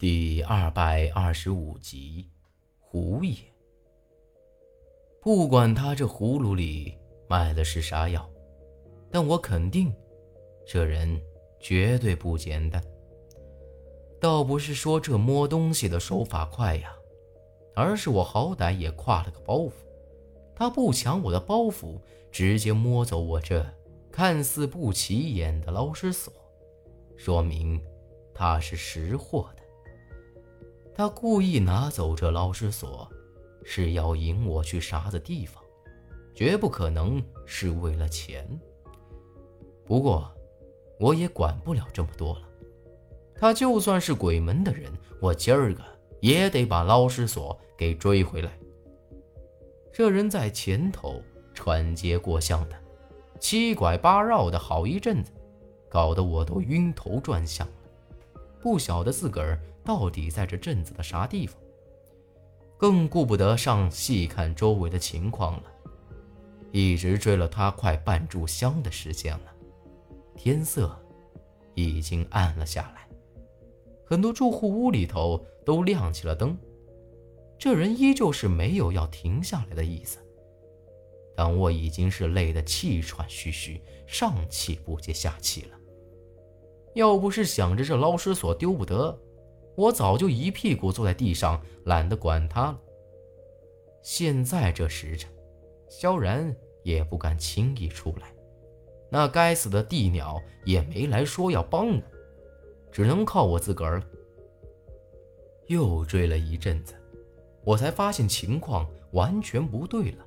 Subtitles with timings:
[0.00, 2.30] 第二百二十五集，
[2.78, 3.34] 胡爷。
[5.20, 6.96] 不管他这葫芦里
[7.28, 8.30] 卖的是啥药，
[9.10, 9.92] 但我肯定，
[10.64, 11.20] 这人
[11.58, 12.80] 绝对不简单。
[14.20, 16.94] 倒不是说这摸东西的手法快呀，
[17.74, 19.72] 而是我好歹也挎了个包袱，
[20.54, 23.66] 他不抢我的包袱，直接摸走我这
[24.12, 26.32] 看似不起眼的捞尸锁，
[27.16, 27.82] 说明
[28.32, 29.57] 他是识货的。
[30.98, 33.08] 他故意拿走这捞尸锁，
[33.62, 35.62] 是要引我去啥子地方？
[36.34, 38.44] 绝不可能是为了钱。
[39.86, 40.28] 不过，
[40.98, 42.42] 我也管不了这么多了。
[43.36, 45.84] 他就算是鬼门的人，我今儿个
[46.20, 48.58] 也得把捞尸锁给追回来。
[49.92, 51.22] 这人在前头
[51.54, 52.74] 穿街过巷的，
[53.38, 55.30] 七拐八绕的好一阵子，
[55.88, 57.72] 搞得我都晕头转向了，
[58.60, 59.60] 不晓得自个儿。
[59.84, 61.56] 到底在这镇子的啥地方？
[62.76, 65.62] 更顾不得上细看周围的情况了，
[66.72, 69.54] 一直追了他快半炷香的时间了。
[70.36, 70.94] 天色
[71.74, 73.08] 已经暗了下来，
[74.04, 76.54] 很多住户屋里头都亮起了灯。
[77.58, 80.18] 这人依旧是没有要停下来的意思，
[81.34, 85.77] 但我已经是累得气喘吁吁，上气不接下气了。
[86.98, 89.16] 要不是想着这捞尸索丢不得。
[89.76, 92.80] 我早就一屁股坐在地上，懒得管他了。
[94.02, 95.30] 现在这时辰，
[95.88, 98.34] 萧然也不敢轻易出来，
[99.12, 102.02] 那该死的地鸟也没来说要帮我，
[102.90, 104.06] 只能靠我自个儿了。
[105.68, 106.94] 又追了一阵子，
[107.62, 110.26] 我才发现情况完全不对了，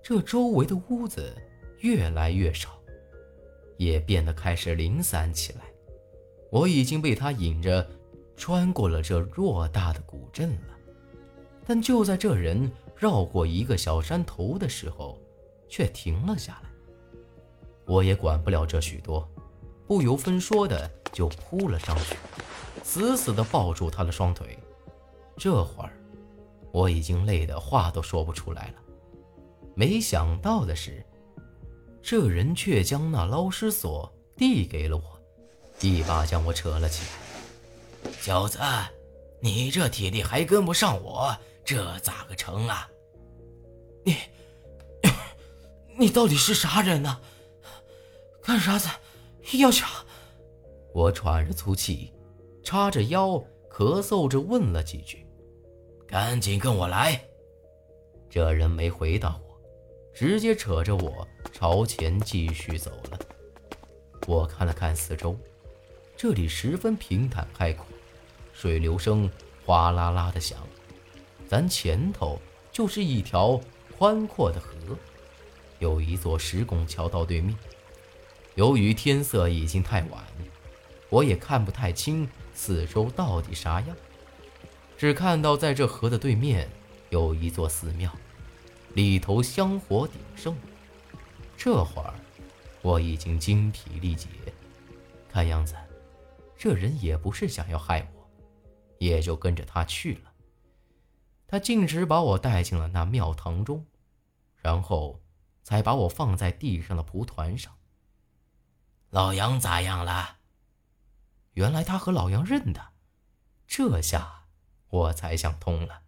[0.00, 1.34] 这周围的屋子
[1.80, 2.80] 越来越少，
[3.78, 5.62] 也变得开始零散起来。
[6.50, 7.86] 我已经被他引着。
[8.40, 10.76] 穿过了这偌大的古镇了，
[11.66, 15.20] 但就在这人绕过一个小山头的时候，
[15.68, 16.70] 却停了下来。
[17.84, 19.28] 我也管不了这许多，
[19.88, 22.16] 不由分说的就扑了上去，
[22.84, 24.56] 死死的抱住他的双腿。
[25.36, 25.90] 这会儿，
[26.70, 28.74] 我已经累得话都说不出来了。
[29.74, 31.04] 没想到的是，
[32.00, 35.17] 这人却将那捞尸索递给了我，
[35.80, 38.10] 一把将我扯了起来。
[38.20, 38.58] 小子，
[39.40, 42.88] 你这体力还跟不上我，这咋个成啊？
[44.04, 44.16] 你，
[45.98, 47.20] 你到底是啥人呢？
[48.42, 48.88] 干啥子
[49.52, 49.88] 要抢？
[50.94, 52.12] 我喘着粗气，
[52.64, 55.24] 叉着腰，咳嗽着问了几句。
[56.06, 57.22] 赶紧跟我来！
[58.30, 59.60] 这人没回答我，
[60.14, 63.18] 直接扯着我朝前继续走了。
[64.26, 65.38] 我看了看四周。
[66.20, 67.86] 这里十分平坦开阔，
[68.52, 69.30] 水流声
[69.64, 70.58] 哗啦啦的响。
[71.46, 72.40] 咱前头
[72.72, 73.60] 就是一条
[73.96, 74.98] 宽阔的河，
[75.78, 77.54] 有一座石拱桥到对面。
[78.56, 80.24] 由于天色已经太晚，
[81.08, 83.96] 我也看不太清四周到底啥样，
[84.96, 86.68] 只看到在这河的对面
[87.10, 88.10] 有一座寺庙，
[88.94, 90.56] 里头香火鼎盛。
[91.56, 92.12] 这会儿
[92.82, 94.26] 我已经精疲力竭，
[95.32, 95.76] 看样子。
[96.58, 98.28] 这人也不是想要害我，
[98.98, 100.32] 也就跟着他去了。
[101.46, 103.86] 他径直把我带进了那庙堂中，
[104.56, 105.22] 然后
[105.62, 107.72] 才把我放在地上的蒲团上。
[109.10, 110.38] 老杨咋样了？
[111.52, 112.88] 原来他和老杨认得，
[113.66, 114.48] 这下
[114.88, 116.02] 我才想通了。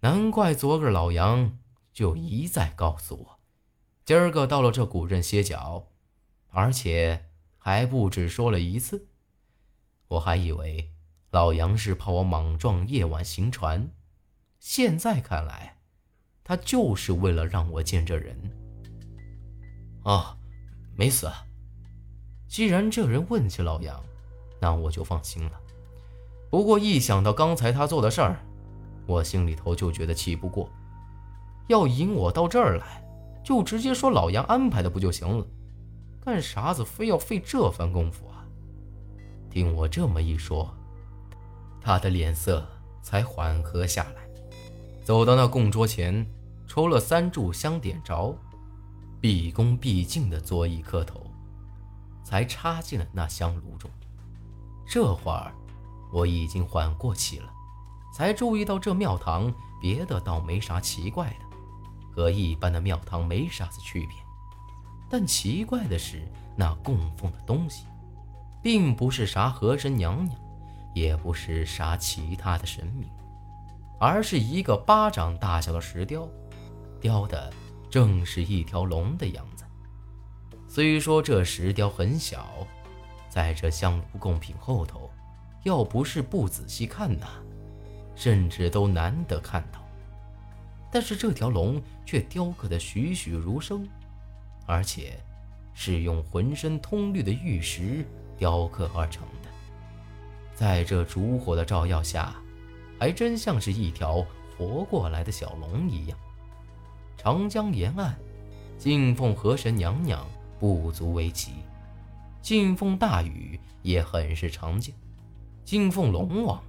[0.00, 1.58] 难怪昨个老杨
[1.92, 3.40] 就一再告诉我，
[4.04, 5.88] 今儿个到了这古镇歇脚，
[6.50, 9.08] 而且还不止说了一次。
[10.14, 10.88] 我还以为
[11.32, 13.90] 老杨是怕我莽撞夜晚行船，
[14.60, 15.76] 现在看来，
[16.44, 18.38] 他就是为了让我见这人。
[20.04, 20.36] 哦，
[20.94, 21.28] 没死。
[22.46, 24.00] 既然这人问起老杨，
[24.60, 25.52] 那我就放心了。
[26.48, 28.38] 不过一想到刚才他做的事儿，
[29.08, 30.70] 我心里头就觉得气不过。
[31.66, 33.04] 要引我到这儿来，
[33.42, 35.44] 就直接说老杨安排的不就行了？
[36.24, 38.43] 干啥子非要费这番功夫啊？
[39.54, 40.68] 听我这么一说，
[41.80, 42.66] 他的脸色
[43.02, 44.28] 才缓和下来，
[45.04, 46.26] 走到那供桌前，
[46.66, 48.36] 抽了三炷香，点着，
[49.20, 51.24] 毕恭毕敬地作揖磕头，
[52.24, 53.88] 才插进了那香炉中。
[54.84, 55.54] 这会儿
[56.12, 57.48] 我已经缓过气了，
[58.12, 61.56] 才注意到这庙堂别的倒没啥奇怪的，
[62.12, 64.16] 和一般的庙堂没啥子区别，
[65.08, 67.84] 但奇怪的是那供奉的东西。
[68.64, 70.40] 并不是啥和珅娘娘，
[70.94, 73.06] 也不是啥其他的神明，
[74.00, 76.26] 而是一个巴掌大小的石雕，
[76.98, 77.52] 雕的
[77.90, 79.66] 正是一条龙的样子。
[80.66, 82.66] 虽说这石雕很小，
[83.28, 85.10] 在这香炉贡品后头，
[85.64, 87.26] 要不是不仔细看呐，
[88.16, 89.78] 甚至都难得看到。
[90.90, 93.86] 但是这条龙却雕刻的栩栩如生，
[94.64, 95.22] 而且
[95.74, 99.48] 是用浑身通绿的玉石雕刻而成的。
[100.54, 102.34] 在这烛火的照耀下，
[102.98, 104.24] 还真像是一条
[104.56, 106.18] 活过来的小龙一样。
[107.16, 108.14] 长江沿岸，
[108.78, 110.24] 敬奉河神娘娘
[110.58, 111.52] 不足为奇，
[112.40, 114.94] 敬奉大禹也很是常见，
[115.64, 116.62] 敬奉龙王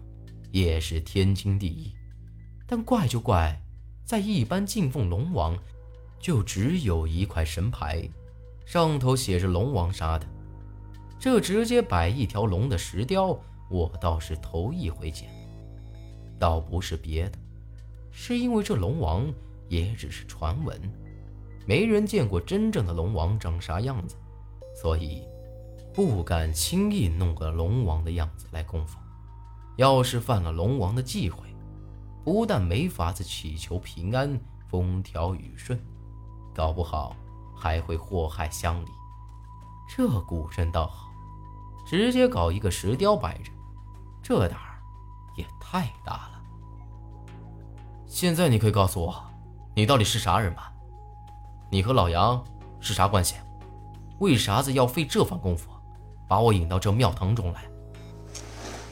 [0.51, 1.93] 也是天经地义。
[2.65, 3.61] 但怪就怪，
[4.03, 5.55] 在一般敬奉龙王，
[6.19, 8.09] 就只有一块神牌，
[8.65, 10.25] 上头写着龙王杀的，
[11.19, 13.37] 这直接摆一条龙的石雕。
[13.69, 15.27] 我倒是头一回见，
[16.37, 17.39] 倒不是别的，
[18.11, 19.25] 是因为这龙王
[19.67, 20.79] 也只是传闻，
[21.65, 24.15] 没人见过真正的龙王长啥样子，
[24.75, 25.23] 所以
[25.91, 29.01] 不敢轻易弄个龙王的样子来供奉。
[29.77, 31.39] 要是犯了龙王的忌讳，
[32.23, 34.39] 不但没法子祈求平安、
[34.69, 35.77] 风调雨顺，
[36.53, 37.15] 搞不好
[37.55, 38.89] 还会祸害乡里。
[39.89, 41.04] 这古镇倒好，
[41.85, 43.51] 直接搞一个石雕摆着。
[44.23, 44.79] 这胆儿
[45.37, 46.41] 也太大了！
[48.07, 49.23] 现在你可以告诉我，
[49.75, 50.73] 你到底是啥人吧？
[51.69, 52.43] 你和老杨
[52.79, 53.35] 是啥关系？
[54.19, 55.69] 为啥子要费这番功夫，
[56.27, 57.65] 把我引到这庙堂中来？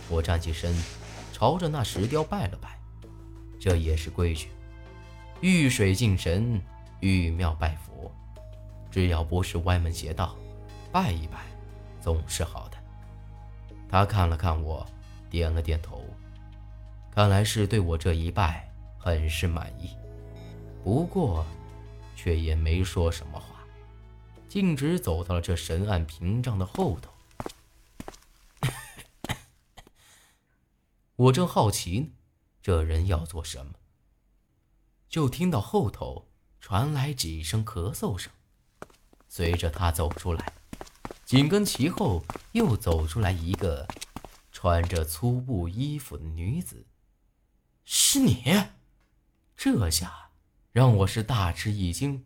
[0.09, 0.75] 我站起身，
[1.31, 2.77] 朝着那石雕拜了拜，
[3.59, 4.49] 这也是规矩。
[5.39, 6.61] 遇水敬神，
[6.99, 8.11] 遇庙拜佛，
[8.91, 10.35] 只要不是歪门邪道，
[10.91, 11.39] 拜一拜
[12.01, 12.77] 总是好的。
[13.93, 14.83] 他看了看我。
[15.29, 16.03] 点了点头，
[17.11, 19.95] 看来是对我这一拜很是满意，
[20.83, 21.43] 不过，
[22.15, 23.63] 却也没说什么话，
[24.47, 27.11] 径直走到了这神案屏障的后头。
[31.15, 32.07] 我正好奇呢，
[32.61, 33.73] 这人要做什么，
[35.09, 36.27] 就听到后头
[36.59, 38.31] 传来几声咳嗽声，
[39.27, 40.53] 随着他走出来，
[41.25, 43.87] 紧跟其后又走出来一个。
[44.55, 46.85] 穿着粗布衣服的女子，
[47.83, 48.45] 是你？
[49.57, 50.29] 这下
[50.71, 52.23] 让我是大吃一惊，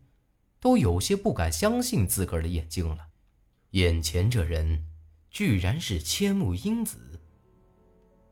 [0.60, 3.08] 都有些不敢相信自个儿的眼睛了。
[3.70, 4.86] 眼前这人
[5.30, 7.18] 居然是千木英子。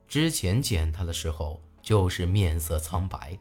[0.07, 3.37] 之前见他的时候，就是面色苍白，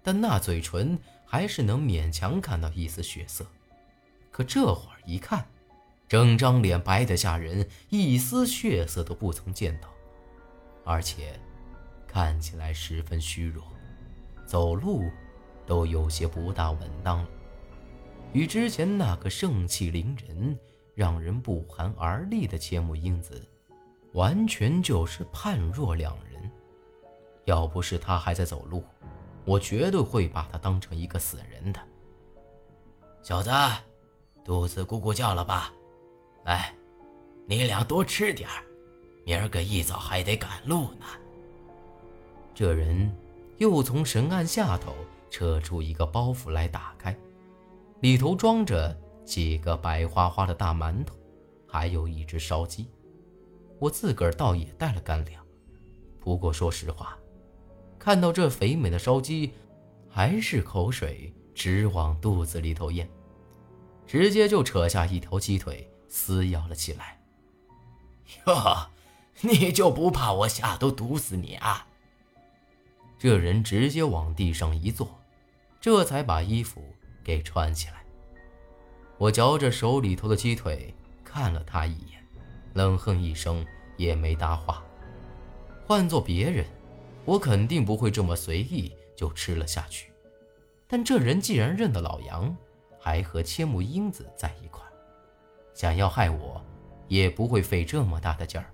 [0.00, 3.44] 但那嘴唇还是能勉强看到一丝血色。
[4.30, 5.44] 可这会儿一看，
[6.08, 9.88] 整张脸白得吓人，一丝血色都不曾见到，
[10.84, 11.38] 而且
[12.06, 13.62] 看起来十分虚弱，
[14.46, 15.04] 走路
[15.66, 17.28] 都有些不大稳当了。
[18.32, 20.58] 与之前那个盛气凌人、
[20.94, 23.46] 让人不寒而栗的千木英子，
[24.14, 26.50] 完全就是判若两人。
[27.44, 28.82] 要不是他还在走路，
[29.44, 31.80] 我绝对会把他当成一个死人的。
[33.22, 33.50] 小子，
[34.42, 35.70] 肚子咕咕叫了吧？
[36.48, 36.74] 哎，
[37.46, 38.64] 你俩多吃点儿，
[39.26, 41.04] 明儿个一早还得赶路呢。
[42.54, 43.14] 这人
[43.58, 44.94] 又从神案下头
[45.28, 47.14] 扯出一个包袱来，打开，
[48.00, 51.14] 里头装着几个白花花的大馒头，
[51.66, 52.88] 还有一只烧鸡。
[53.78, 55.44] 我自个儿倒也带了干粮，
[56.18, 57.18] 不过说实话，
[57.98, 59.52] 看到这肥美的烧鸡，
[60.08, 63.06] 还是口水直往肚子里头咽，
[64.06, 65.87] 直接就扯下一条鸡腿。
[66.08, 67.18] 撕咬了起来。
[68.46, 68.90] 哟，
[69.40, 71.86] 你就不怕我下毒毒死你啊？
[73.18, 75.18] 这人直接往地上一坐，
[75.80, 76.82] 这才把衣服
[77.24, 78.04] 给穿起来。
[79.16, 82.24] 我嚼着手里头的鸡腿，看了他一眼，
[82.74, 84.82] 冷哼一声，也没搭话。
[85.86, 86.64] 换做别人，
[87.24, 90.12] 我肯定不会这么随意就吃了下去。
[90.86, 92.56] 但这人既然认得老杨，
[93.00, 94.84] 还和千木英子在一块。
[95.78, 96.60] 想要害我，
[97.06, 98.66] 也不会费这么大的劲儿。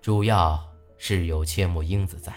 [0.00, 0.58] 主要
[0.96, 2.32] 是有千木英子在，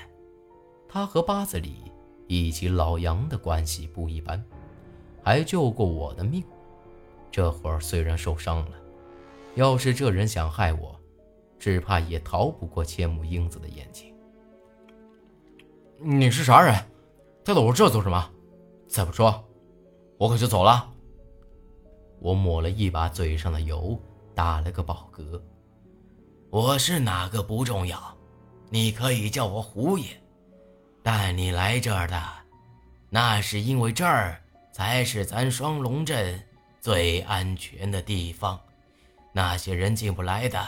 [0.90, 1.90] 他和八子里
[2.28, 4.44] 以及老杨的关系不一般，
[5.24, 6.44] 还救过我的命。
[7.32, 8.76] 这会儿虽然受伤了，
[9.56, 11.00] 要是这人想害我，
[11.58, 14.14] 只怕也逃不过千木英子的眼睛。
[15.98, 16.76] 你是啥人？
[17.46, 18.32] 带到我这做什么？
[18.86, 19.46] 再不说，
[20.18, 20.92] 我可就走了。
[22.20, 24.00] 我抹了一把嘴上的油，
[24.36, 25.42] 打了个饱嗝。
[26.50, 28.18] 我是哪个不重要，
[28.70, 30.06] 你可以叫我胡爷。
[31.02, 32.22] 带你来这儿的，
[33.10, 36.44] 那是因为这儿才是咱双龙镇
[36.82, 38.60] 最安全的地方，
[39.32, 40.64] 那些人进不来的。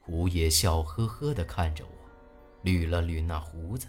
[0.00, 1.90] 胡爷笑呵呵地看着我，
[2.64, 3.86] 捋了捋那胡子。